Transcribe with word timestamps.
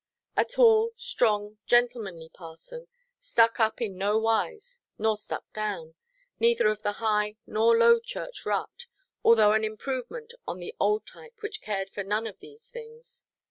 A 0.35 0.43
tall, 0.45 0.93
strong, 0.95 1.59
gentlemanly 1.67 2.29
parson, 2.29 2.87
stuck 3.19 3.59
up 3.59 3.79
in 3.79 3.99
no 3.99 4.17
wise, 4.17 4.81
nor 4.97 5.15
stuck 5.15 5.53
down; 5.53 5.93
neither 6.39 6.69
of 6.69 6.81
the 6.81 6.93
High 6.93 7.37
nor 7.45 7.77
Low 7.77 7.99
Church 7.99 8.43
rut, 8.43 8.87
although 9.23 9.51
an 9.51 9.63
improvement 9.63 10.33
on 10.47 10.57
the 10.57 10.73
old 10.79 11.05
type 11.05 11.35
which 11.43 11.61
cared 11.61 11.91
for 11.91 12.03
none 12.03 12.25
of 12.25 12.39
these 12.39 12.67
things. 12.67 13.25